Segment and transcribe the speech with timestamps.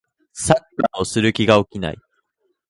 [0.33, 1.97] サッカーをする気が起きない